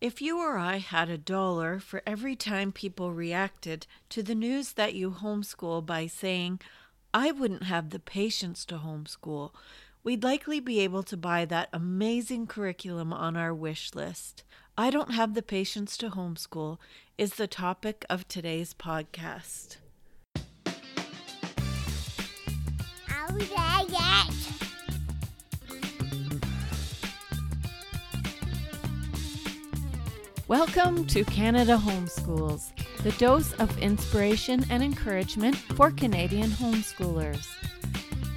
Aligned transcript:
If 0.00 0.22
you 0.22 0.38
or 0.38 0.56
I 0.56 0.76
had 0.76 1.08
a 1.08 1.18
dollar 1.18 1.80
for 1.80 2.02
every 2.06 2.36
time 2.36 2.70
people 2.70 3.12
reacted 3.12 3.84
to 4.10 4.22
the 4.22 4.34
news 4.34 4.74
that 4.74 4.94
you 4.94 5.10
homeschool 5.10 5.84
by 5.84 6.06
saying, 6.06 6.60
I 7.12 7.32
wouldn't 7.32 7.64
have 7.64 7.90
the 7.90 7.98
patience 7.98 8.64
to 8.66 8.76
homeschool, 8.76 9.50
we'd 10.04 10.22
likely 10.22 10.60
be 10.60 10.78
able 10.78 11.02
to 11.02 11.16
buy 11.16 11.44
that 11.46 11.68
amazing 11.72 12.46
curriculum 12.46 13.12
on 13.12 13.36
our 13.36 13.52
wish 13.52 13.92
list. 13.92 14.44
I 14.76 14.90
don't 14.90 15.14
have 15.14 15.34
the 15.34 15.42
patience 15.42 15.96
to 15.96 16.10
homeschool 16.10 16.78
is 17.16 17.34
the 17.34 17.48
topic 17.48 18.04
of 18.08 18.28
today's 18.28 18.74
podcast. 18.74 19.78
Are 23.10 23.34
we 23.34 23.42
there 23.46 23.82
yet? 23.88 24.57
Welcome 30.48 31.04
to 31.08 31.24
Canada 31.24 31.76
Homeschools, 31.76 32.70
the 33.02 33.12
dose 33.12 33.52
of 33.60 33.78
inspiration 33.80 34.64
and 34.70 34.82
encouragement 34.82 35.54
for 35.54 35.90
Canadian 35.90 36.48
homeschoolers. 36.48 37.46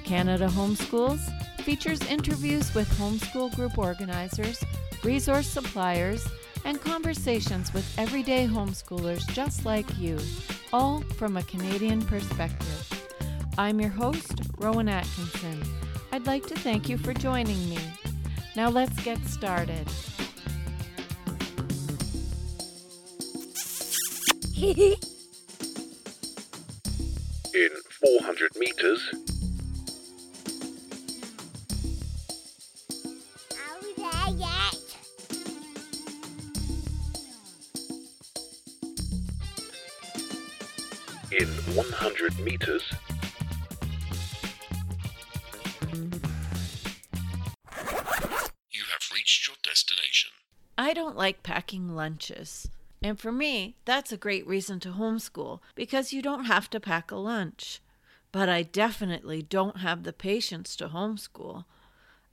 Canada 0.04 0.46
Homeschools 0.46 1.20
features 1.62 2.02
interviews 2.10 2.74
with 2.74 2.86
homeschool 2.98 3.56
group 3.56 3.78
organizers, 3.78 4.62
resource 5.02 5.46
suppliers, 5.46 6.28
and 6.66 6.78
conversations 6.82 7.72
with 7.72 7.90
everyday 7.98 8.46
homeschoolers 8.46 9.26
just 9.32 9.64
like 9.64 9.96
you, 9.96 10.18
all 10.70 11.00
from 11.16 11.38
a 11.38 11.42
Canadian 11.44 12.02
perspective. 12.02 13.16
I'm 13.56 13.80
your 13.80 13.88
host, 13.88 14.38
Rowan 14.58 14.90
Atkinson. 14.90 15.62
I'd 16.12 16.26
like 16.26 16.46
to 16.48 16.56
thank 16.56 16.90
you 16.90 16.98
for 16.98 17.14
joining 17.14 17.70
me. 17.70 17.78
Now 18.54 18.68
let's 18.68 19.02
get 19.02 19.24
started. 19.24 19.88
In 24.62 24.78
400 28.00 28.56
meters, 28.56 29.12
Are 33.52 33.78
we 33.82 33.92
there 33.96 34.28
yet? 34.36 34.78
in 41.32 41.48
100 41.74 42.38
meters, 42.40 42.82
you 48.70 48.82
have 48.90 49.10
reached 49.14 49.48
your 49.48 49.56
destination. 49.62 50.30
I 50.76 50.92
don't 50.92 51.16
like 51.16 51.42
packing 51.42 51.94
lunches. 51.94 52.68
And 53.02 53.18
for 53.18 53.32
me, 53.32 53.76
that's 53.84 54.12
a 54.12 54.16
great 54.16 54.46
reason 54.46 54.78
to 54.80 54.92
homeschool 54.92 55.60
because 55.74 56.12
you 56.12 56.22
don't 56.22 56.44
have 56.44 56.70
to 56.70 56.80
pack 56.80 57.10
a 57.10 57.16
lunch. 57.16 57.80
But 58.30 58.48
I 58.48 58.62
definitely 58.62 59.42
don't 59.42 59.78
have 59.78 60.04
the 60.04 60.12
patience 60.12 60.76
to 60.76 60.88
homeschool. 60.88 61.64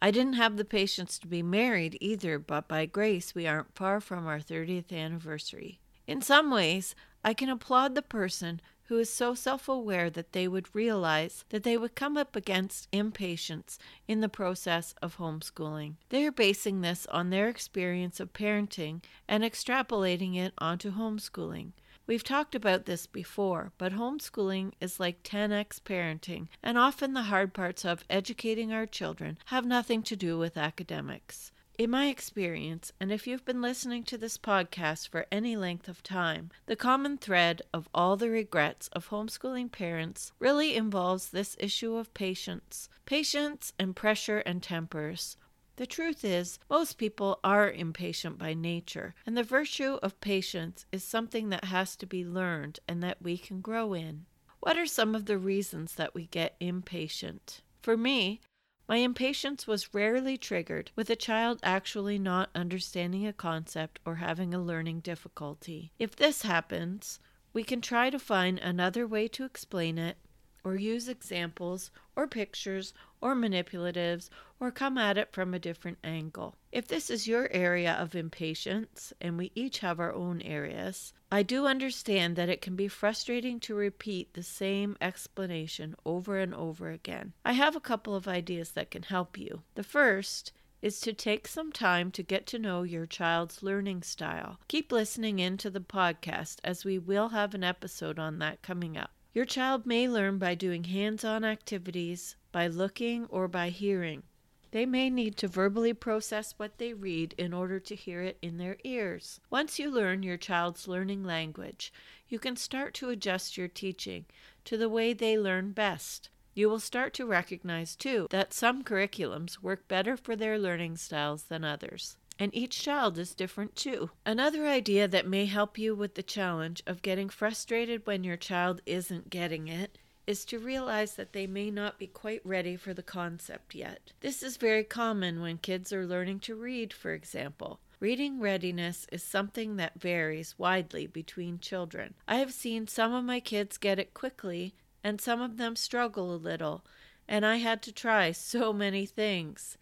I 0.02 0.12
didn't 0.12 0.34
have 0.34 0.56
the 0.56 0.66
patience 0.66 1.20
to 1.20 1.28
be 1.28 1.44
married 1.44 1.98
either, 2.00 2.40
but 2.40 2.68
by 2.68 2.86
grace, 2.86 3.36
we 3.36 3.48
aren't 3.48 3.76
far 3.76 4.00
from 4.00 4.28
our 4.28 4.40
30th 4.40 4.94
anniversary. 4.94 5.80
In 6.08 6.22
some 6.22 6.52
ways, 6.52 6.96
I 7.24 7.34
can 7.34 7.50
applaud 7.50 7.96
the 7.96 8.02
person 8.02 8.62
who 8.90 8.98
is 8.98 9.10
so 9.10 9.36
self 9.36 9.70
aware 9.70 10.10
that 10.10 10.34
they 10.34 10.48
would 10.48 10.76
realize 10.76 11.46
that 11.50 11.62
they 11.62 11.78
would 11.78 11.94
come 11.96 12.18
up 12.18 12.36
against 12.36 12.88
impatience 12.92 13.78
in 14.08 14.20
the 14.20 14.28
process 14.28 14.96
of 15.00 15.18
homeschooling. 15.18 15.94
They 16.10 16.26
are 16.26 16.32
basing 16.32 16.82
this 16.82 17.06
on 17.08 17.30
their 17.30 17.48
experience 17.48 18.20
of 18.20 18.34
parenting 18.34 19.04
and 19.28 19.44
extrapolating 19.44 20.36
it 20.36 20.54
onto 20.58 20.92
homeschooling. 20.92 21.74
We've 22.08 22.24
talked 22.24 22.56
about 22.56 22.86
this 22.86 23.06
before, 23.06 23.72
but 23.78 23.94
homeschooling 23.94 24.72
is 24.82 25.00
like 25.00 25.22
10x 25.22 25.82
parenting, 25.82 26.48
and 26.64 26.76
often 26.76 27.14
the 27.14 27.30
hard 27.30 27.54
parts 27.54 27.86
of 27.86 28.04
educating 28.10 28.74
our 28.74 28.88
children 28.88 29.38
have 29.46 29.66
nothing 29.68 30.02
to 30.02 30.16
do 30.16 30.40
with 30.40 30.58
academics. 30.58 31.52
In 31.80 31.92
my 31.92 32.08
experience, 32.08 32.92
and 33.00 33.10
if 33.10 33.26
you've 33.26 33.46
been 33.46 33.62
listening 33.62 34.04
to 34.04 34.18
this 34.18 34.38
podcast 34.38 35.08
for 35.08 35.28
any 35.32 35.56
length 35.56 35.88
of 35.88 36.04
time, 36.04 36.52
the 36.66 36.76
common 36.76 37.18
thread 37.18 37.62
of 37.74 37.88
all 37.94 38.18
the 38.18 38.30
regrets 38.30 38.90
of 38.90 39.08
homeschooling 39.08 39.72
parents 39.72 40.34
really 40.40 40.76
involves 40.76 41.30
this 41.30 41.56
issue 41.58 41.96
of 41.96 42.14
patience 42.14 42.90
patience 43.06 43.72
and 43.80 43.96
pressure 43.96 44.40
and 44.40 44.62
tempers. 44.62 45.38
The 45.78 45.88
truth 45.88 46.26
is, 46.26 46.60
most 46.70 46.98
people 46.98 47.40
are 47.46 47.72
impatient 47.72 48.38
by 48.38 48.54
nature, 48.56 49.16
and 49.26 49.38
the 49.38 49.44
virtue 49.44 50.00
of 50.04 50.20
patience 50.20 50.86
is 50.92 51.06
something 51.06 51.48
that 51.48 51.64
has 51.64 51.96
to 51.96 52.06
be 52.06 52.26
learned 52.26 52.82
and 52.90 53.02
that 53.04 53.22
we 53.22 53.38
can 53.38 53.62
grow 53.62 53.94
in. 53.94 54.26
What 54.60 54.78
are 54.78 54.86
some 54.86 55.16
of 55.16 55.28
the 55.28 55.38
reasons 55.38 55.96
that 55.96 56.14
we 56.14 56.26
get 56.26 56.58
impatient? 56.60 57.62
For 57.82 57.96
me, 57.96 58.42
my 58.90 58.98
impatience 58.98 59.68
was 59.68 59.94
rarely 59.94 60.36
triggered 60.36 60.90
with 60.96 61.12
a 61.12 61.16
child 61.16 61.60
actually 61.62 62.18
not 62.18 62.50
understanding 62.56 63.28
a 63.28 63.32
concept 63.32 64.00
or 64.04 64.16
having 64.16 64.52
a 64.52 64.60
learning 64.60 65.00
difficulty. 65.00 65.92
If 66.00 66.16
this 66.16 66.42
happens, 66.42 67.20
we 67.54 67.64
can 67.64 67.82
try 67.82 68.10
to 68.10 68.18
find 68.18 68.58
another 68.58 69.06
way 69.06 69.28
to 69.28 69.46
explain 69.46 70.00
it, 70.00 70.18
or 70.64 70.76
use 70.76 71.08
examples, 71.08 71.92
or 72.16 72.28
pictures, 72.28 72.94
or 73.22 73.36
manipulatives, 73.36 74.30
or 74.60 74.72
come 74.72 74.98
at 74.98 75.18
it 75.18 75.32
from 75.32 75.54
a 75.54 75.60
different 75.60 75.98
angle. 76.04 76.56
If 76.72 76.88
this 76.88 77.10
is 77.10 77.28
your 77.28 77.50
area 77.52 77.94
of 77.94 78.16
impatience, 78.16 79.14
and 79.22 79.38
we 79.38 79.52
each 79.56 79.80
have 79.80 80.00
our 80.00 80.14
own 80.14 80.42
areas, 80.42 81.14
I 81.32 81.44
do 81.44 81.66
understand 81.66 82.36
that 82.36 82.50
it 82.50 82.62
can 82.62 82.76
be 82.76 82.88
frustrating 82.88 83.60
to 83.62 83.76
repeat 83.76 84.34
the 84.34 84.44
same 84.44 84.98
explanation 85.00 85.96
over 86.06 86.38
and 86.38 86.54
over 86.54 86.90
again. 86.90 87.34
I 87.46 87.54
have 87.54 87.76
a 87.76 87.82
couple 87.82 88.16
of 88.16 88.28
ideas 88.28 88.72
that 88.72 88.92
can 88.92 89.04
help 89.04 89.38
you. 89.38 89.62
The 89.76 89.84
first 89.84 90.52
is 90.82 91.00
to 91.02 91.14
take 91.14 91.48
some 91.48 91.72
time 91.72 92.10
to 92.12 92.24
get 92.24 92.46
to 92.48 92.60
know 92.60 92.84
your 92.84 93.06
child's 93.06 93.62
learning 93.62 94.02
style. 94.02 94.60
Keep 94.68 94.92
listening 94.92 95.40
in 95.40 95.58
to 95.58 95.70
the 95.70 95.82
podcast 95.82 96.58
as 96.64 96.86
we 96.86 96.98
will 96.98 97.30
have 97.30 97.54
an 97.54 97.64
episode 97.64 98.18
on 98.18 98.40
that 98.40 98.62
coming 98.62 98.98
up. 98.98 99.12
Your 99.32 99.46
child 99.46 99.86
may 99.86 100.10
learn 100.10 100.40
by 100.40 100.56
doing 100.56 100.86
hands 100.86 101.24
on 101.24 101.46
activities, 101.46 102.36
by 102.52 102.66
looking, 102.66 103.26
or 103.26 103.48
by 103.48 103.70
hearing. 103.70 104.24
They 104.72 104.86
may 104.86 105.10
need 105.10 105.38
to 105.38 105.48
verbally 105.48 105.94
process 105.94 106.54
what 106.58 106.78
they 106.78 106.94
read 106.94 107.36
in 107.38 107.54
order 107.54 107.80
to 107.80 107.96
hear 107.96 108.22
it 108.22 108.38
in 108.42 108.58
their 108.58 108.78
ears. 108.84 109.40
Once 109.50 109.78
you 109.78 109.92
learn 109.92 110.24
your 110.24 110.38
child's 110.38 110.88
learning 110.88 111.24
language, 111.24 111.94
you 112.28 112.40
can 112.40 112.56
start 112.56 112.94
to 112.96 113.10
adjust 113.10 113.58
your 113.58 113.68
teaching 113.68 114.26
to 114.66 114.78
the 114.78 114.90
way 114.90 115.14
they 115.14 115.38
learn 115.38 115.72
best. 115.72 116.30
You 116.56 116.70
will 116.70 116.80
start 116.80 117.14
to 117.16 117.26
recognize, 117.26 117.96
too, 117.96 118.28
that 118.32 118.54
some 118.54 118.84
curriculums 118.84 119.62
work 119.62 119.88
better 119.88 120.18
for 120.18 120.36
their 120.36 120.58
learning 120.60 120.98
styles 120.98 121.44
than 121.44 121.64
others. 121.64 122.18
And 122.42 122.56
each 122.56 122.82
child 122.82 123.18
is 123.18 123.36
different 123.36 123.76
too. 123.76 124.12
Another 124.26 124.66
idea 124.66 125.10
that 125.10 125.28
may 125.28 125.46
help 125.46 125.78
you 125.78 125.94
with 125.94 126.16
the 126.16 126.24
challenge 126.24 126.82
of 126.88 127.02
getting 127.02 127.28
frustrated 127.28 128.08
when 128.08 128.24
your 128.24 128.38
child 128.38 128.82
isn't 128.86 129.30
getting 129.30 129.68
it 129.68 129.98
is 130.26 130.46
to 130.46 130.60
realize 130.60 131.16
that 131.16 131.34
they 131.34 131.48
may 131.48 131.70
not 131.70 132.00
be 132.00 132.08
quite 132.08 132.40
ready 132.46 132.78
for 132.78 132.94
the 132.94 133.04
concept 133.04 133.76
yet. 133.76 134.14
This 134.22 134.42
is 134.42 134.58
very 134.58 134.84
common 134.84 135.42
when 135.42 135.58
kids 135.58 135.92
are 135.92 136.06
learning 136.06 136.40
to 136.42 136.56
read, 136.56 136.94
for 136.94 137.14
example. 137.14 137.80
Reading 138.00 138.40
readiness 138.40 139.06
is 139.12 139.22
something 139.22 139.76
that 139.76 140.00
varies 140.00 140.56
widely 140.58 141.08
between 141.08 141.60
children. 141.60 142.14
I 142.28 142.36
have 142.36 142.54
seen 142.54 142.88
some 142.88 143.14
of 143.14 143.26
my 143.26 143.42
kids 143.42 143.78
get 143.78 144.00
it 144.00 144.14
quickly, 144.14 144.76
and 145.04 145.20
some 145.20 145.42
of 145.42 145.58
them 145.58 145.76
struggle 145.76 146.34
a 146.34 146.38
little, 146.38 146.86
and 147.28 147.46
I 147.46 147.58
had 147.58 147.82
to 147.82 147.92
try 147.92 148.32
so 148.32 148.72
many 148.72 149.06
things. 149.06 149.78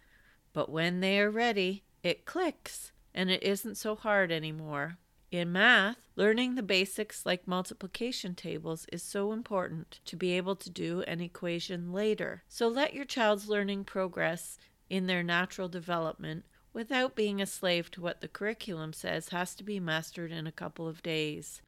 But 0.53 0.69
when 0.69 1.01
they 1.01 1.19
are 1.19 1.29
ready, 1.29 1.83
it 2.07 2.25
clicks, 2.25 2.91
and 3.13 3.29
it 3.29 3.43
isn't 3.43 3.75
so 3.75 3.95
hard 3.95 4.31
anymore. 4.31 4.97
In 5.29 5.51
math, 5.51 5.97
learning 6.15 6.55
the 6.55 6.63
basics 6.63 7.25
like 7.25 7.47
multiplication 7.47 8.33
tables 8.33 8.85
is 8.93 9.03
so 9.03 9.33
important 9.33 9.99
to 10.05 10.15
be 10.15 10.31
able 10.31 10.55
to 10.55 10.69
do 10.69 11.01
an 11.01 11.19
equation 11.19 11.91
later. 11.91 12.43
So 12.47 12.69
let 12.69 12.93
your 12.93 13.03
child's 13.03 13.49
learning 13.49 13.83
progress 13.83 14.57
in 14.89 15.07
their 15.07 15.23
natural 15.23 15.67
development 15.67 16.45
without 16.71 17.15
being 17.15 17.41
a 17.41 17.45
slave 17.45 17.91
to 17.91 18.01
what 18.01 18.21
the 18.21 18.27
curriculum 18.27 18.93
says 18.93 19.29
has 19.29 19.53
to 19.55 19.63
be 19.63 19.79
mastered 19.79 20.31
in 20.31 20.47
a 20.47 20.51
couple 20.51 20.87
of 20.87 21.03
days. 21.03 21.61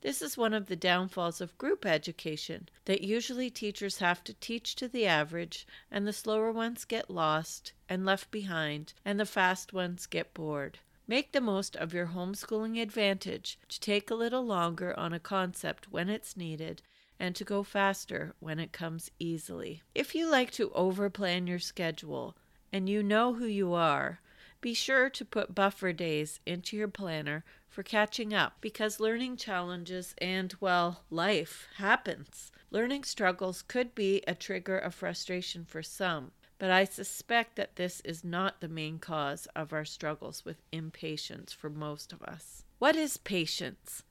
This 0.00 0.22
is 0.22 0.36
one 0.36 0.54
of 0.54 0.66
the 0.66 0.76
downfalls 0.76 1.40
of 1.40 1.58
group 1.58 1.84
education 1.84 2.68
that 2.84 3.02
usually 3.02 3.50
teachers 3.50 3.98
have 3.98 4.22
to 4.24 4.34
teach 4.34 4.76
to 4.76 4.86
the 4.86 5.06
average, 5.06 5.66
and 5.90 6.06
the 6.06 6.12
slower 6.12 6.52
ones 6.52 6.84
get 6.84 7.10
lost 7.10 7.72
and 7.88 8.06
left 8.06 8.30
behind, 8.30 8.94
and 9.04 9.18
the 9.18 9.26
fast 9.26 9.72
ones 9.72 10.06
get 10.06 10.34
bored. 10.34 10.78
Make 11.08 11.32
the 11.32 11.40
most 11.40 11.74
of 11.74 11.92
your 11.92 12.08
homeschooling 12.08 12.80
advantage 12.80 13.58
to 13.68 13.80
take 13.80 14.10
a 14.10 14.14
little 14.14 14.44
longer 14.44 14.96
on 14.98 15.12
a 15.12 15.18
concept 15.18 15.90
when 15.90 16.08
it's 16.08 16.36
needed 16.36 16.82
and 17.18 17.34
to 17.34 17.44
go 17.44 17.62
faster 17.64 18.34
when 18.38 18.60
it 18.60 18.72
comes 18.72 19.10
easily. 19.18 19.82
If 19.94 20.14
you 20.14 20.30
like 20.30 20.52
to 20.52 20.70
overplan 20.70 21.48
your 21.48 21.58
schedule 21.58 22.36
and 22.72 22.88
you 22.88 23.02
know 23.02 23.34
who 23.34 23.46
you 23.46 23.72
are, 23.72 24.20
Be 24.60 24.74
sure 24.74 25.08
to 25.10 25.24
put 25.24 25.54
buffer 25.54 25.92
days 25.92 26.40
into 26.44 26.76
your 26.76 26.88
planner 26.88 27.44
for 27.68 27.84
catching 27.84 28.34
up 28.34 28.56
because 28.60 28.98
learning 28.98 29.36
challenges 29.36 30.16
and, 30.18 30.52
well, 30.60 31.04
life 31.10 31.68
happens. 31.76 32.50
Learning 32.72 33.04
struggles 33.04 33.62
could 33.62 33.94
be 33.94 34.22
a 34.26 34.34
trigger 34.34 34.76
of 34.76 34.96
frustration 34.96 35.64
for 35.64 35.82
some, 35.82 36.32
but 36.58 36.72
I 36.72 36.84
suspect 36.84 37.54
that 37.54 37.76
this 37.76 38.00
is 38.00 38.24
not 38.24 38.60
the 38.60 38.68
main 38.68 38.98
cause 38.98 39.46
of 39.54 39.72
our 39.72 39.84
struggles 39.84 40.44
with 40.44 40.60
impatience 40.72 41.52
for 41.52 41.70
most 41.70 42.12
of 42.12 42.20
us. 42.22 42.64
What 42.80 42.96
is 42.96 43.16
patience? 43.16 44.02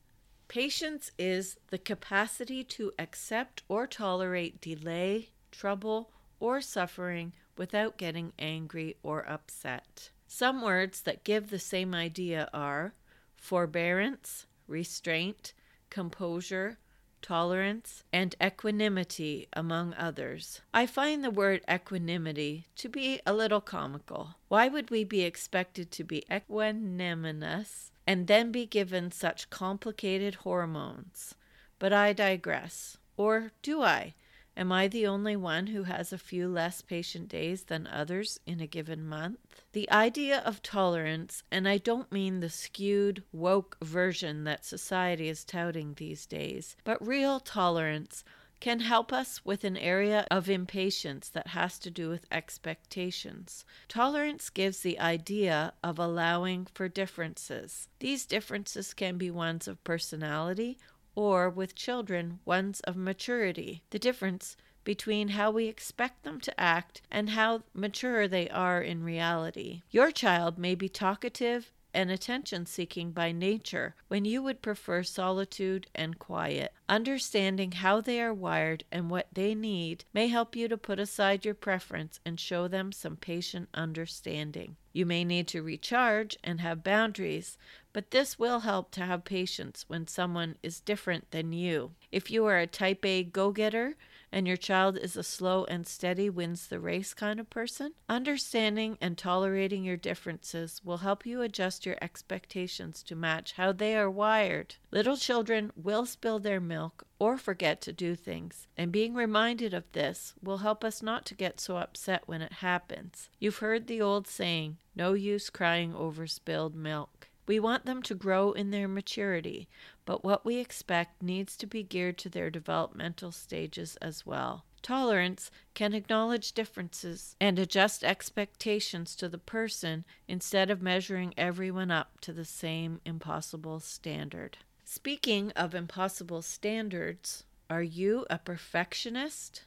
Patience 0.48 1.12
is 1.20 1.58
the 1.72 1.78
capacity 1.78 2.64
to 2.64 2.94
accept 2.98 3.64
or 3.68 3.86
tolerate 3.86 4.62
delay, 4.62 5.30
trouble, 5.52 6.10
or 6.40 6.62
suffering 6.62 7.34
without 7.58 7.98
getting 7.98 8.32
angry 8.40 8.96
or 9.04 9.28
upset. 9.28 10.12
Some 10.28 10.62
words 10.62 11.02
that 11.02 11.24
give 11.24 11.50
the 11.50 11.60
same 11.60 11.96
idea 11.96 12.50
are 12.54 12.94
forbearance, 13.36 14.46
restraint, 14.68 15.54
composure, 15.90 16.78
tolerance, 17.22 18.04
and 18.14 18.36
equanimity, 18.44 19.48
among 19.54 19.94
others. 19.96 20.62
I 20.74 20.86
find 20.86 21.24
the 21.24 21.32
word 21.32 21.62
equanimity 21.70 22.68
to 22.76 22.90
be 22.90 23.20
a 23.26 23.34
little 23.34 23.62
comical. 23.62 24.36
Why 24.48 24.68
would 24.68 24.92
we 24.92 25.04
be 25.04 25.22
expected 25.22 25.92
to 25.92 26.04
be 26.04 26.24
equanimous 26.30 27.92
and 28.06 28.28
then 28.28 28.52
be 28.52 28.66
given 28.66 29.12
such 29.12 29.50
complicated 29.50 30.36
hormones? 30.36 31.36
But 31.80 31.94
I 31.94 32.14
digress. 32.14 32.98
Or 33.16 33.52
do 33.62 33.82
I? 33.82 34.14
Am 34.57 34.71
I 34.71 34.88
the 34.88 35.06
only 35.06 35.36
one 35.36 35.68
who 35.68 35.83
has 35.83 36.12
a 36.12 36.18
few 36.18 36.48
less 36.48 36.81
patient 36.81 37.30
days 37.30 37.65
than 37.65 37.86
others 37.86 38.39
in 38.48 38.59
a 38.59 38.65
given 38.65 39.06
month? 39.06 39.62
The 39.74 39.88
idea 39.92 40.39
of 40.39 40.63
tolerance, 40.63 41.44
and 41.51 41.69
I 41.69 41.77
don't 41.77 42.12
mean 42.12 42.39
the 42.39 42.50
skewed, 42.50 43.21
woke 43.31 43.77
version 43.83 44.45
that 44.45 44.65
society 44.65 45.30
is 45.30 45.45
touting 45.45 45.94
these 45.94 46.25
days, 46.25 46.75
but 46.83 47.06
real 47.06 47.39
tolerance 47.39 48.24
can 48.59 48.80
help 48.80 49.13
us 49.13 49.45
with 49.45 49.63
an 49.63 49.77
area 49.77 50.25
of 50.31 50.50
impatience 50.50 51.30
that 51.30 51.50
has 51.50 51.77
to 51.77 51.92
do 51.92 52.09
with 52.09 52.25
expectations. 52.31 53.63
Tolerance 53.88 54.50
gives 54.50 54.80
the 54.80 55.00
idea 55.00 55.74
of 55.83 56.00
allowing 56.00 56.65
for 56.74 56.89
differences. 56.89 57.89
These 58.00 58.25
differences 58.25 58.95
can 58.95 59.19
be 59.19 59.30
ones 59.30 59.68
of 59.68 59.83
personality 59.83 60.80
or 61.18 61.50
with 61.50 61.74
children, 61.74 62.40
ones 62.46 62.80
of 62.81 62.96
maturity. 62.96 63.81
The 63.90 63.98
difference 63.98 64.56
between 64.84 65.30
how 65.30 65.50
we 65.50 65.66
expect 65.66 66.24
them 66.24 66.40
to 66.40 66.58
act 66.60 67.02
and 67.12 67.31
how 67.31 67.64
mature 67.74 68.28
they 68.28 68.48
are 68.50 68.81
in 68.81 69.04
reality. 69.04 69.81
Your 69.90 70.12
child 70.12 70.60
may 70.60 70.75
be 70.75 70.88
talkative 70.88 71.72
and 71.94 72.12
attention 72.12 72.66
seeking 72.66 73.12
by 73.12 73.31
nature 73.31 73.95
when 74.07 74.25
you 74.25 74.42
would 74.44 74.62
prefer 74.62 75.04
solitude 75.04 75.88
and 75.95 76.19
quiet. 76.19 76.74
Understanding 76.89 77.72
how 77.72 78.01
they 78.01 78.22
are 78.22 78.34
wired 78.34 78.84
and 78.92 79.10
what 79.10 79.28
they 79.34 79.56
need 79.56 80.06
may 80.13 80.28
help 80.28 80.56
you 80.56 80.68
to 80.68 80.78
put 80.78 81.00
aside 81.00 81.45
your 81.45 81.54
preference 81.54 82.19
and 82.25 82.39
show 82.39 82.68
them 82.68 82.92
some 82.92 83.16
patient 83.16 83.69
understanding. 83.74 84.75
You 84.94 85.06
may 85.06 85.24
need 85.24 85.48
to 85.50 85.62
recharge 85.62 86.38
and 86.44 86.62
have 86.62 86.84
boundaries, 86.84 87.57
but 87.94 88.12
this 88.12 88.40
will 88.40 88.62
help 88.62 88.92
to 88.92 89.01
have 89.01 89.24
patience 89.25 89.86
when 89.88 90.07
someone 90.07 90.56
is 90.63 90.80
different 90.80 91.31
than 91.31 91.54
you. 91.54 91.92
If 92.12 92.31
you 92.31 92.45
are 92.45 92.57
a 92.57 92.68
type 92.68 93.06
A 93.06 93.24
go 93.24 93.51
getter, 93.51 93.95
and 94.32 94.48
your 94.48 94.58
child 94.58 94.98
is 94.98 95.16
a 95.16 95.24
slow 95.24 95.66
and 95.66 95.88
steady 95.88 96.30
wins 96.30 96.68
the 96.68 96.80
race 96.80 97.14
kind 97.14 97.40
of 97.40 97.50
person, 97.50 97.94
understanding 98.10 98.98
and 99.00 99.18
tolerating 99.18 99.84
your 99.84 99.98
differences 99.98 100.82
will 100.84 100.98
help 100.98 101.26
you 101.26 101.42
adjust 101.42 101.86
your 101.86 101.98
expectations 102.02 103.02
to 103.04 103.16
match 103.16 103.54
how 103.54 103.72
they 103.72 103.96
are 103.96 104.10
wired. 104.10 104.76
Little 104.92 105.18
children 105.18 105.72
will 105.76 106.06
spill 106.06 106.40
their 106.40 106.60
milk 106.60 107.06
or 107.20 107.38
forget 107.38 107.82
to 107.82 107.94
do 107.94 108.16
things, 108.16 108.68
and 108.78 108.92
being 108.92 109.14
reminded 109.14 109.74
of 109.74 109.92
this 109.94 110.34
will 110.42 110.58
help 110.58 110.84
us 110.84 111.02
not 111.02 111.26
to 111.26 111.36
get 111.36 111.60
so 111.60 111.78
upset 111.78 112.24
when 112.26 112.42
it 112.42 112.54
happens. 112.54 113.30
You've 113.40 113.58
heard 113.58 113.88
the 113.88 114.02
old 114.02 114.28
saying, 114.28 114.78
no 114.96 115.14
use 115.14 115.50
crying 115.50 115.96
over 115.96 116.28
spilled 116.28 116.76
milk. 116.76 117.30
We 117.48 117.60
want 117.62 117.86
them 117.86 118.04
to 118.04 118.14
grow 118.14 118.52
in 118.52 118.72
their 118.72 118.90
maturity, 118.90 119.70
but 120.06 120.24
what 120.24 120.46
we 120.46 120.58
expect 120.58 121.24
needs 121.24 121.56
to 121.58 121.66
be 121.66 121.82
geared 121.82 122.18
to 122.20 122.30
their 122.30 122.50
developmental 122.50 123.32
stages 123.32 123.96
as 124.02 124.26
well. 124.26 124.66
Tolerance 124.82 125.50
can 125.74 125.94
acknowledge 125.94 126.52
differences 126.52 127.36
and 127.40 127.58
adjust 127.58 128.04
expectations 128.04 129.16
to 129.16 129.30
the 129.30 129.38
person 129.38 130.06
instead 130.28 130.70
of 130.70 130.82
measuring 130.82 131.34
everyone 131.38 131.90
up 131.90 132.20
to 132.22 132.34
the 132.34 132.46
same 132.46 133.00
impossible 133.06 133.80
standard. 133.80 134.58
Speaking 134.84 135.52
of 135.52 135.74
impossible 135.74 136.42
standards, 136.42 137.44
are 137.70 137.84
you 137.84 138.26
a 138.30 138.38
perfectionist? 138.38 139.64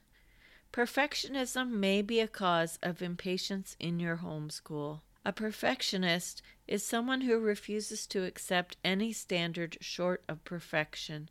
Perfectionism 0.72 1.70
may 1.70 2.00
be 2.00 2.20
a 2.20 2.28
cause 2.28 2.78
of 2.82 3.02
impatience 3.02 3.76
in 3.80 4.00
your 4.00 4.18
homeschool. 4.18 5.00
A 5.24 5.32
perfectionist 5.32 6.40
is 6.66 6.84
someone 6.84 7.22
who 7.22 7.38
refuses 7.38 8.06
to 8.06 8.24
accept 8.24 8.76
any 8.82 9.12
standard 9.12 9.76
short 9.80 10.22
of 10.28 10.42
perfection. 10.44 11.28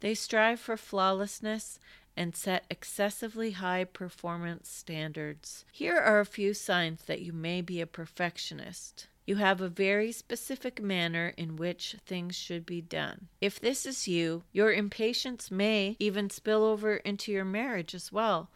They 0.00 0.14
strive 0.14 0.60
for 0.60 0.76
flawlessness 0.76 1.78
and 2.16 2.34
set 2.34 2.64
excessively 2.70 3.50
high 3.52 3.84
performance 3.84 4.70
standards. 4.70 5.66
Here 5.70 5.96
are 5.96 6.20
a 6.20 6.26
few 6.26 6.54
signs 6.54 7.04
that 7.04 7.20
you 7.20 7.32
may 7.32 7.60
be 7.60 7.80
a 7.80 7.86
perfectionist. 7.86 9.08
You 9.26 9.36
have 9.36 9.60
a 9.60 9.68
very 9.68 10.12
specific 10.12 10.80
manner 10.80 11.34
in 11.36 11.56
which 11.56 11.96
things 12.06 12.36
should 12.36 12.64
be 12.64 12.80
done. 12.80 13.28
If 13.40 13.60
this 13.60 13.84
is 13.84 14.08
you, 14.08 14.44
your 14.52 14.72
impatience 14.72 15.50
may 15.50 15.96
even 15.98 16.30
spill 16.30 16.64
over 16.64 16.96
into 16.96 17.32
your 17.32 17.44
marriage 17.44 17.94
as 17.94 18.12
well. 18.12 18.50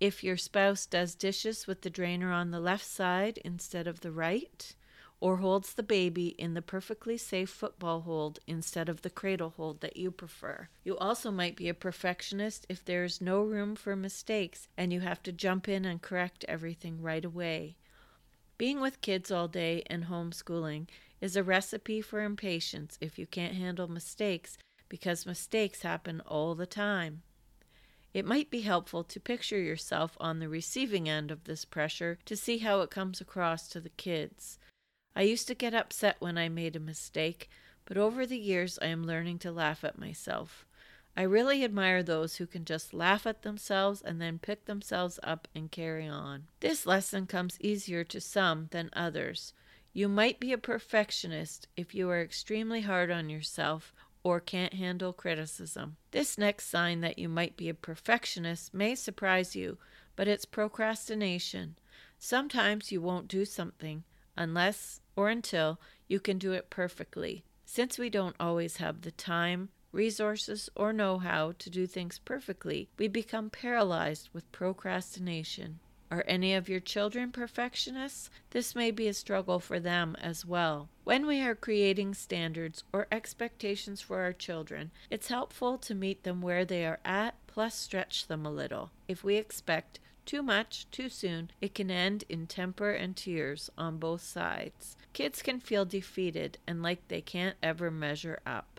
If 0.00 0.24
your 0.24 0.36
spouse 0.36 0.86
does 0.86 1.14
dishes 1.14 1.66
with 1.66 1.82
the 1.82 1.90
drainer 1.90 2.32
on 2.32 2.50
the 2.50 2.60
left 2.60 2.84
side 2.84 3.38
instead 3.44 3.86
of 3.86 4.00
the 4.00 4.12
right, 4.12 4.74
or 5.20 5.38
holds 5.38 5.72
the 5.72 5.82
baby 5.82 6.28
in 6.38 6.52
the 6.52 6.60
perfectly 6.60 7.16
safe 7.16 7.48
football 7.48 8.02
hold 8.02 8.40
instead 8.46 8.88
of 8.90 9.00
the 9.02 9.08
cradle 9.08 9.54
hold 9.56 9.80
that 9.80 9.96
you 9.96 10.10
prefer. 10.10 10.68
You 10.82 10.98
also 10.98 11.30
might 11.30 11.56
be 11.56 11.68
a 11.68 11.74
perfectionist 11.74 12.66
if 12.68 12.84
there 12.84 13.04
is 13.04 13.20
no 13.20 13.42
room 13.42 13.74
for 13.74 13.96
mistakes 13.96 14.68
and 14.76 14.92
you 14.92 15.00
have 15.00 15.22
to 15.22 15.32
jump 15.32 15.68
in 15.68 15.84
and 15.84 16.02
correct 16.02 16.44
everything 16.46 17.00
right 17.00 17.24
away. 17.24 17.76
Being 18.58 18.80
with 18.80 19.00
kids 19.00 19.30
all 19.30 19.48
day 19.48 19.82
and 19.86 20.04
homeschooling 20.04 20.88
is 21.20 21.36
a 21.36 21.42
recipe 21.42 22.02
for 22.02 22.20
impatience 22.20 22.98
if 23.00 23.18
you 23.18 23.26
can't 23.26 23.54
handle 23.54 23.88
mistakes 23.88 24.58
because 24.88 25.24
mistakes 25.24 25.82
happen 25.82 26.20
all 26.26 26.54
the 26.54 26.66
time. 26.66 27.22
It 28.14 28.24
might 28.24 28.48
be 28.48 28.60
helpful 28.60 29.02
to 29.02 29.18
picture 29.18 29.58
yourself 29.60 30.16
on 30.20 30.38
the 30.38 30.48
receiving 30.48 31.08
end 31.08 31.32
of 31.32 31.44
this 31.44 31.64
pressure 31.64 32.18
to 32.26 32.36
see 32.36 32.58
how 32.58 32.80
it 32.80 32.90
comes 32.90 33.20
across 33.20 33.68
to 33.70 33.80
the 33.80 33.90
kids. 33.90 34.60
I 35.16 35.22
used 35.22 35.48
to 35.48 35.54
get 35.54 35.74
upset 35.74 36.16
when 36.20 36.38
I 36.38 36.48
made 36.48 36.76
a 36.76 36.80
mistake, 36.80 37.50
but 37.84 37.96
over 37.96 38.24
the 38.24 38.38
years 38.38 38.78
I 38.80 38.86
am 38.86 39.04
learning 39.04 39.40
to 39.40 39.50
laugh 39.50 39.82
at 39.82 39.98
myself. 39.98 40.64
I 41.16 41.22
really 41.22 41.64
admire 41.64 42.04
those 42.04 42.36
who 42.36 42.46
can 42.46 42.64
just 42.64 42.94
laugh 42.94 43.26
at 43.26 43.42
themselves 43.42 44.00
and 44.00 44.20
then 44.20 44.38
pick 44.38 44.66
themselves 44.66 45.18
up 45.24 45.48
and 45.52 45.70
carry 45.70 46.06
on. 46.06 46.44
This 46.60 46.86
lesson 46.86 47.26
comes 47.26 47.60
easier 47.60 48.04
to 48.04 48.20
some 48.20 48.68
than 48.70 48.90
others. 48.92 49.52
You 49.92 50.08
might 50.08 50.38
be 50.38 50.52
a 50.52 50.58
perfectionist 50.58 51.66
if 51.76 51.94
you 51.94 52.10
are 52.10 52.20
extremely 52.20 52.82
hard 52.82 53.10
on 53.10 53.28
yourself 53.28 53.92
or 54.24 54.40
can't 54.40 54.74
handle 54.74 55.12
criticism. 55.12 55.96
This 56.10 56.36
next 56.36 56.68
sign 56.68 57.02
that 57.02 57.18
you 57.18 57.28
might 57.28 57.56
be 57.56 57.68
a 57.68 57.74
perfectionist 57.74 58.74
may 58.74 58.96
surprise 58.96 59.54
you, 59.54 59.78
but 60.16 60.26
it's 60.26 60.46
procrastination. 60.46 61.76
Sometimes 62.18 62.90
you 62.90 63.00
won't 63.00 63.28
do 63.28 63.44
something 63.44 64.02
unless 64.36 65.00
or 65.14 65.28
until 65.28 65.78
you 66.08 66.18
can 66.18 66.38
do 66.38 66.52
it 66.52 66.70
perfectly. 66.70 67.44
Since 67.66 67.98
we 67.98 68.08
don't 68.08 68.36
always 68.40 68.78
have 68.78 69.02
the 69.02 69.12
time, 69.12 69.68
resources, 69.92 70.70
or 70.74 70.92
know 70.92 71.18
how 71.18 71.52
to 71.58 71.70
do 71.70 71.86
things 71.86 72.18
perfectly, 72.18 72.88
we 72.98 73.08
become 73.08 73.50
paralyzed 73.50 74.30
with 74.32 74.50
procrastination. 74.52 75.80
Are 76.14 76.22
any 76.28 76.54
of 76.54 76.68
your 76.68 76.78
children 76.78 77.32
perfectionists? 77.32 78.30
This 78.50 78.76
may 78.76 78.92
be 78.92 79.08
a 79.08 79.12
struggle 79.12 79.58
for 79.58 79.80
them 79.80 80.14
as 80.20 80.46
well. 80.46 80.88
When 81.02 81.26
we 81.26 81.40
are 81.40 81.56
creating 81.56 82.14
standards 82.14 82.84
or 82.92 83.08
expectations 83.10 84.00
for 84.00 84.20
our 84.20 84.32
children, 84.32 84.92
it's 85.10 85.26
helpful 85.26 85.76
to 85.78 85.92
meet 85.92 86.22
them 86.22 86.40
where 86.40 86.64
they 86.64 86.86
are 86.86 87.00
at, 87.04 87.34
plus 87.48 87.74
stretch 87.74 88.28
them 88.28 88.46
a 88.46 88.52
little. 88.52 88.92
If 89.08 89.24
we 89.24 89.34
expect 89.34 89.98
too 90.24 90.44
much 90.44 90.88
too 90.92 91.08
soon, 91.08 91.50
it 91.60 91.74
can 91.74 91.90
end 91.90 92.22
in 92.28 92.46
temper 92.46 92.92
and 92.92 93.16
tears 93.16 93.68
on 93.76 93.98
both 93.98 94.22
sides. 94.22 94.96
Kids 95.14 95.42
can 95.42 95.58
feel 95.58 95.84
defeated 95.84 96.58
and 96.64 96.80
like 96.80 97.08
they 97.08 97.22
can't 97.22 97.56
ever 97.60 97.90
measure 97.90 98.38
up. 98.46 98.73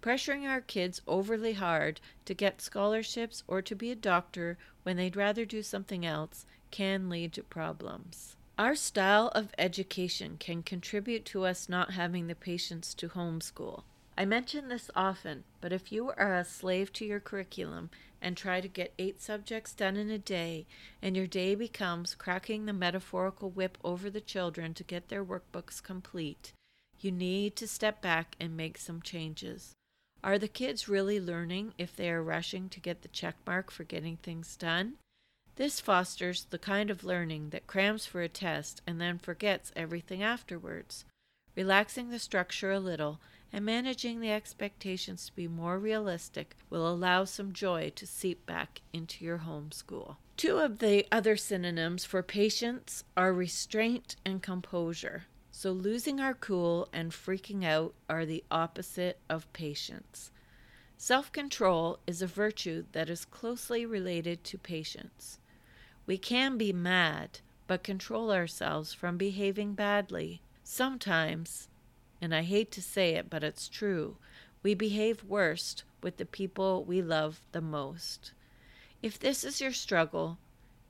Pressuring 0.00 0.48
our 0.48 0.60
kids 0.60 1.02
overly 1.08 1.54
hard 1.54 2.00
to 2.24 2.32
get 2.32 2.62
scholarships 2.62 3.42
or 3.48 3.60
to 3.62 3.74
be 3.74 3.90
a 3.90 3.96
doctor 3.96 4.56
when 4.84 4.96
they'd 4.96 5.16
rather 5.16 5.44
do 5.44 5.62
something 5.62 6.06
else 6.06 6.46
can 6.70 7.08
lead 7.08 7.32
to 7.32 7.42
problems. 7.42 8.36
Our 8.58 8.74
style 8.74 9.28
of 9.34 9.54
education 9.58 10.36
can 10.38 10.62
contribute 10.62 11.24
to 11.26 11.44
us 11.44 11.68
not 11.68 11.92
having 11.92 12.26
the 12.26 12.34
patience 12.34 12.94
to 12.94 13.08
homeschool. 13.08 13.82
I 14.16 14.24
mention 14.24 14.68
this 14.68 14.90
often, 14.96 15.44
but 15.60 15.72
if 15.72 15.92
you 15.92 16.10
are 16.10 16.34
a 16.34 16.44
slave 16.44 16.92
to 16.94 17.04
your 17.04 17.20
curriculum 17.20 17.90
and 18.20 18.36
try 18.36 18.60
to 18.60 18.66
get 18.66 18.94
eight 18.98 19.20
subjects 19.20 19.74
done 19.74 19.96
in 19.96 20.10
a 20.10 20.18
day, 20.18 20.66
and 21.00 21.16
your 21.16 21.28
day 21.28 21.54
becomes 21.54 22.16
cracking 22.16 22.66
the 22.66 22.72
metaphorical 22.72 23.50
whip 23.50 23.78
over 23.84 24.10
the 24.10 24.20
children 24.20 24.74
to 24.74 24.82
get 24.82 25.08
their 25.08 25.24
workbooks 25.24 25.80
complete, 25.80 26.52
you 27.00 27.12
need 27.12 27.54
to 27.54 27.68
step 27.68 28.02
back 28.02 28.34
and 28.40 28.56
make 28.56 28.76
some 28.76 29.00
changes. 29.02 29.76
Are 30.22 30.38
the 30.38 30.48
kids 30.48 30.88
really 30.88 31.20
learning 31.20 31.74
if 31.78 31.94
they 31.94 32.10
are 32.10 32.22
rushing 32.22 32.68
to 32.70 32.80
get 32.80 33.02
the 33.02 33.08
check 33.08 33.36
mark 33.46 33.70
for 33.70 33.84
getting 33.84 34.16
things 34.16 34.56
done? 34.56 34.94
This 35.56 35.80
fosters 35.80 36.44
the 36.44 36.58
kind 36.58 36.90
of 36.90 37.04
learning 37.04 37.50
that 37.50 37.66
crams 37.66 38.06
for 38.06 38.22
a 38.22 38.28
test 38.28 38.80
and 38.86 39.00
then 39.00 39.18
forgets 39.18 39.72
everything 39.74 40.22
afterwards. 40.22 41.04
Relaxing 41.56 42.10
the 42.10 42.18
structure 42.18 42.70
a 42.70 42.80
little 42.80 43.20
and 43.52 43.64
managing 43.64 44.20
the 44.20 44.30
expectations 44.30 45.26
to 45.26 45.34
be 45.34 45.48
more 45.48 45.78
realistic 45.78 46.54
will 46.68 46.88
allow 46.88 47.24
some 47.24 47.52
joy 47.52 47.90
to 47.96 48.06
seep 48.06 48.44
back 48.46 48.80
into 48.92 49.24
your 49.24 49.38
homeschool. 49.38 50.16
Two 50.36 50.58
of 50.58 50.78
the 50.78 51.06
other 51.10 51.36
synonyms 51.36 52.04
for 52.04 52.22
patience 52.22 53.02
are 53.16 53.32
restraint 53.32 54.16
and 54.24 54.42
composure. 54.42 55.24
So, 55.60 55.72
losing 55.72 56.20
our 56.20 56.34
cool 56.34 56.88
and 56.92 57.10
freaking 57.10 57.64
out 57.64 57.92
are 58.08 58.24
the 58.24 58.44
opposite 58.48 59.18
of 59.28 59.52
patience. 59.52 60.30
Self 60.96 61.32
control 61.32 61.98
is 62.06 62.22
a 62.22 62.28
virtue 62.28 62.84
that 62.92 63.10
is 63.10 63.24
closely 63.24 63.84
related 63.84 64.44
to 64.44 64.56
patience. 64.56 65.40
We 66.06 66.16
can 66.16 66.58
be 66.58 66.72
mad, 66.72 67.40
but 67.66 67.82
control 67.82 68.30
ourselves 68.30 68.92
from 68.92 69.16
behaving 69.16 69.74
badly. 69.74 70.42
Sometimes, 70.62 71.68
and 72.22 72.32
I 72.32 72.42
hate 72.42 72.70
to 72.70 72.80
say 72.80 73.16
it, 73.16 73.28
but 73.28 73.42
it's 73.42 73.66
true, 73.68 74.16
we 74.62 74.74
behave 74.74 75.24
worst 75.24 75.82
with 76.04 76.18
the 76.18 76.24
people 76.24 76.84
we 76.84 77.02
love 77.02 77.42
the 77.50 77.60
most. 77.60 78.30
If 79.02 79.18
this 79.18 79.42
is 79.42 79.60
your 79.60 79.72
struggle, 79.72 80.38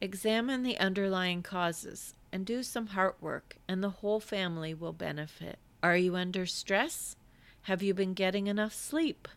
examine 0.03 0.63
the 0.63 0.79
underlying 0.79 1.43
causes 1.43 2.13
and 2.33 2.45
do 2.45 2.63
some 2.63 2.89
heart 2.89 3.17
work, 3.21 3.57
and 3.69 3.83
the 3.83 3.91
whole 3.91 4.21
family 4.21 4.75
will 4.75 4.93
benefit. 4.93 5.59
Are 5.83 5.97
you 5.97 6.17
under 6.17 6.47
stress? 6.47 7.17
Have 7.63 7.83
you 7.83 7.95
been 7.95 8.15
getting 8.15 8.47
enough 8.47 8.75
sleep? 8.75 9.29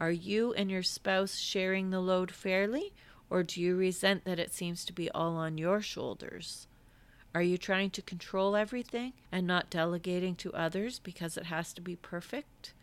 Are 0.00 0.10
you 0.10 0.52
and 0.54 0.70
your 0.70 0.82
spouse 0.82 1.36
sharing 1.36 1.90
the 1.90 2.00
load 2.00 2.30
fairly, 2.30 2.92
or 3.30 3.42
do 3.42 3.60
you 3.60 3.76
resent 3.76 4.24
that 4.24 4.38
it 4.38 4.52
seems 4.52 4.84
to 4.84 4.92
be 4.92 5.10
all 5.10 5.36
on 5.36 5.58
your 5.58 5.80
shoulders? 5.80 6.66
Are 7.34 7.42
you 7.42 7.56
trying 7.56 7.90
to 7.90 8.02
control 8.02 8.56
everything 8.56 9.14
and 9.30 9.46
not 9.46 9.70
delegating 9.70 10.34
to 10.36 10.52
others 10.52 10.98
because 10.98 11.36
it 11.36 11.46
has 11.46 11.72
to 11.74 11.80
be 11.80 11.96
perfect? 11.96 12.74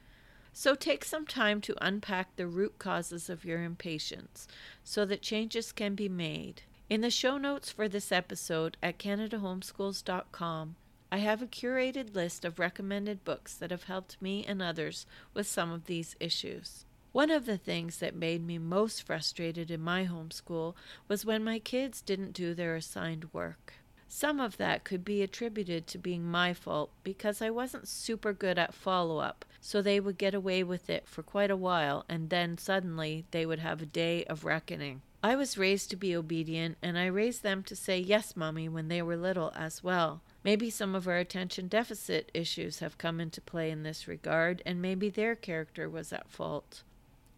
So 0.54 0.74
take 0.74 1.06
some 1.06 1.28
time 1.28 1.62
to 1.62 1.76
unpack 1.86 2.36
the 2.36 2.48
root 2.48 2.80
causes 2.80 3.30
of 3.30 3.46
your 3.46 3.64
impatience 3.64 4.48
so 4.84 5.06
that 5.06 5.22
changes 5.22 5.72
can 5.72 5.94
be 5.94 6.10
made. 6.10 6.64
In 6.90 7.02
the 7.02 7.12
show 7.12 7.38
notes 7.38 7.72
for 7.72 7.88
this 7.88 8.12
episode 8.12 8.76
at 8.82 8.98
CanadaHomeschools.com, 8.98 10.76
I 11.12 11.18
have 11.20 11.40
a 11.40 11.46
curated 11.46 12.16
list 12.16 12.44
of 12.44 12.58
recommended 12.58 13.24
books 13.24 13.54
that 13.54 13.70
have 13.70 13.84
helped 13.84 14.20
me 14.20 14.44
and 14.44 14.60
others 14.60 15.06
with 15.36 15.46
some 15.46 15.72
of 15.72 15.86
these 15.86 16.16
issues. 16.20 16.86
One 17.12 17.30
of 17.30 17.46
the 17.46 17.60
things 17.60 17.98
that 17.98 18.16
made 18.16 18.44
me 18.44 18.58
most 18.58 19.04
frustrated 19.04 19.70
in 19.70 19.82
my 19.82 20.08
homeschool 20.08 20.74
was 21.08 21.28
when 21.28 21.44
my 21.44 21.60
kids 21.60 22.02
didn't 22.02 22.34
do 22.34 22.56
their 22.56 22.76
assigned 22.76 23.32
work. 23.36 23.76
Some 24.08 24.40
of 24.40 24.58
that 24.58 24.84
could 24.84 25.06
be 25.06 25.22
attributed 25.22 25.86
to 25.88 26.00
being 26.00 26.24
my 26.26 26.56
fault 26.56 26.90
because 27.04 27.40
I 27.40 27.52
wasn't 27.52 27.88
super 27.88 28.34
good 28.34 28.58
at 28.58 28.74
follow 28.74 29.20
up, 29.20 29.46
so 29.62 29.84
they 29.84 30.00
would 30.00 30.18
get 30.18 30.34
away 30.34 30.64
with 30.64 30.90
it 30.90 31.08
for 31.08 31.22
quite 31.22 31.52
a 31.52 31.56
while 31.56 32.04
and 32.10 32.32
then 32.32 32.58
suddenly 32.58 33.26
they 33.30 33.46
would 33.46 33.60
have 33.60 33.84
a 33.84 33.86
day 33.86 34.24
of 34.24 34.44
reckoning. 34.44 35.04
I 35.22 35.36
was 35.36 35.58
raised 35.58 35.90
to 35.90 35.98
be 35.98 36.16
obedient, 36.16 36.78
and 36.82 36.98
I 36.98 37.08
raised 37.08 37.44
them 37.44 37.62
to 37.64 37.76
say 37.76 38.00
yes, 38.00 38.38
Mommy, 38.38 38.70
when 38.70 38.88
they 38.88 39.02
were 39.02 39.18
little 39.18 39.52
as 39.54 39.84
well. 39.84 40.22
Maybe 40.46 40.70
some 40.70 40.96
of 40.96 41.10
our 41.10 41.18
attention 41.18 41.68
deficit 41.68 42.32
issues 42.34 42.80
have 42.80 42.98
come 42.98 43.20
into 43.20 43.42
play 43.42 43.70
in 43.70 43.84
this 43.84 44.08
regard, 44.08 44.62
and 44.66 44.82
maybe 44.82 45.10
their 45.10 45.36
character 45.36 45.90
was 45.90 46.14
at 46.14 46.30
fault. 46.30 46.84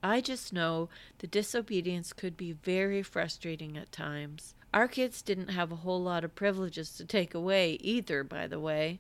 I 0.04 0.22
just 0.22 0.54
know 0.54 0.90
the 1.18 1.28
disobedience 1.28 2.14
could 2.14 2.38
be 2.38 2.52
very 2.52 3.02
frustrating 3.02 3.76
at 3.78 3.92
times. 3.92 4.54
Our 4.74 4.88
kids 4.88 5.24
didn't 5.24 5.50
have 5.50 5.72
a 5.72 5.78
whole 5.78 6.02
lot 6.02 6.24
of 6.24 6.36
privileges 6.36 6.96
to 6.98 7.06
take 7.06 7.34
away 7.34 7.74
either, 7.82 8.24
by 8.24 8.46
the 8.46 8.60
way. 8.60 9.00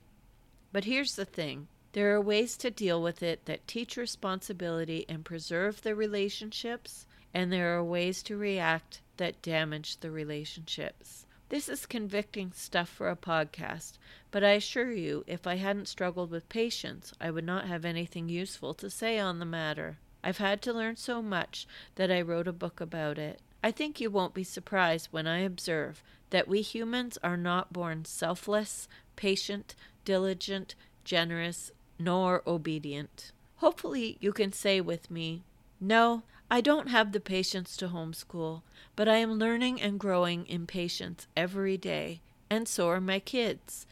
But 0.71 0.85
here's 0.85 1.15
the 1.15 1.25
thing 1.25 1.67
there 1.93 2.15
are 2.15 2.21
ways 2.21 2.57
to 2.57 2.71
deal 2.71 3.01
with 3.01 3.21
it 3.21 3.45
that 3.45 3.67
teach 3.67 3.95
responsibility 3.95 5.05
and 5.07 5.23
preserve 5.23 5.81
the 5.81 5.93
relationships 5.93 7.05
and 7.33 7.51
there 7.51 7.77
are 7.77 7.83
ways 7.83 8.21
to 8.23 8.37
react 8.37 9.01
that 9.17 9.41
damage 9.41 9.97
the 9.97 10.11
relationships. 10.11 11.25
This 11.49 11.67
is 11.67 11.85
convicting 11.85 12.53
stuff 12.53 12.87
for 12.87 13.09
a 13.09 13.15
podcast, 13.15 13.93
but 14.31 14.43
I 14.43 14.51
assure 14.51 14.91
you, 14.91 15.25
if 15.27 15.45
I 15.45 15.55
hadn't 15.55 15.89
struggled 15.89 16.31
with 16.31 16.47
patience, 16.47 17.13
I 17.19 17.29
would 17.29 17.43
not 17.43 17.67
have 17.67 17.83
anything 17.83 18.29
useful 18.29 18.73
to 18.75 18.89
say 18.89 19.19
on 19.19 19.39
the 19.39 19.45
matter. 19.45 19.97
I've 20.23 20.37
had 20.37 20.61
to 20.61 20.73
learn 20.73 20.95
so 20.95 21.21
much 21.21 21.67
that 21.95 22.11
I 22.11 22.21
wrote 22.21 22.47
a 22.47 22.53
book 22.53 22.79
about 22.79 23.17
it. 23.17 23.41
I 23.63 23.71
think 23.71 23.99
you 23.99 24.09
won't 24.09 24.33
be 24.33 24.43
surprised 24.43 25.09
when 25.11 25.27
I 25.27 25.39
observe 25.39 26.01
that 26.29 26.47
we 26.47 26.61
humans 26.61 27.17
are 27.23 27.37
not 27.37 27.73
born 27.73 28.05
selfless, 28.05 28.87
patient, 29.15 29.75
diligent, 30.05 30.75
generous, 31.03 31.71
nor 31.99 32.41
obedient. 32.47 33.31
Hopefully, 33.57 34.17
you 34.19 34.31
can 34.31 34.51
say 34.53 34.81
with 34.81 35.11
me, 35.11 35.43
No, 35.79 36.23
I 36.51 36.59
don't 36.59 36.89
have 36.89 37.13
the 37.13 37.21
patience 37.21 37.77
to 37.77 37.87
homeschool, 37.87 38.63
but 38.97 39.07
I 39.07 39.15
am 39.15 39.39
learning 39.39 39.81
and 39.81 39.97
growing 39.97 40.45
in 40.47 40.67
patience 40.67 41.25
every 41.35 41.77
day, 41.77 42.19
and 42.49 42.67
so 42.67 42.89
are 42.89 42.99
my 42.99 43.19
kids. 43.19 43.85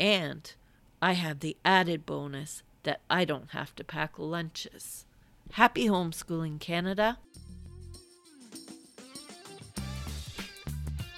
And 0.00 0.50
I 1.02 1.12
have 1.12 1.40
the 1.40 1.54
added 1.66 2.06
bonus 2.06 2.62
that 2.84 3.02
I 3.10 3.26
don't 3.26 3.50
have 3.50 3.76
to 3.76 3.84
pack 3.84 4.18
lunches. 4.18 5.04
Happy 5.52 5.86
homeschooling, 5.86 6.60
Canada! 6.60 7.18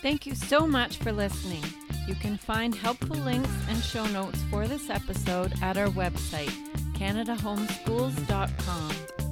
Thank 0.03 0.27
you 0.27 0.35
so 0.35 0.67
much 0.67 0.97
for 0.97 1.13
listening. 1.13 1.63
You 2.09 2.17
can 2.17 2.37
find 2.37 2.75
helpful 2.75 3.19
links 3.19 3.55
and 3.69 3.81
show 3.81 4.07
notes 4.07 4.43
for 4.51 4.67
this 4.67 4.91
episode 4.91 5.55
at 5.63 5.77
our 5.77 5.87
website, 5.87 6.51
CanadaHomeschools.com. 6.95 9.28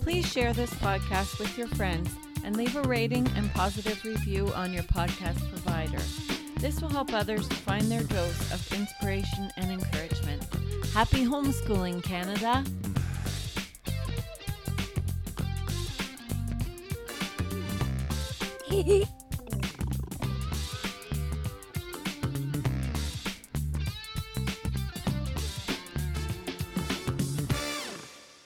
Please 0.00 0.30
share 0.30 0.52
this 0.52 0.72
podcast 0.74 1.38
with 1.38 1.56
your 1.58 1.66
friends 1.68 2.10
and 2.44 2.56
leave 2.56 2.74
a 2.74 2.82
rating 2.82 3.28
and 3.36 3.52
positive 3.52 4.02
review 4.04 4.48
on 4.54 4.72
your 4.72 4.82
podcast 4.84 5.38
provider. 5.50 6.00
This 6.56 6.80
will 6.80 6.88
help 6.88 7.12
others 7.12 7.46
find 7.48 7.90
their 7.90 8.02
dose 8.02 8.52
of 8.52 8.72
inspiration 8.72 9.50
and 9.56 9.70
encouragement. 9.70 10.42
Happy 10.92 11.24
homeschooling, 11.24 12.02
Canada! 12.02 12.64
Hehe 18.68 19.06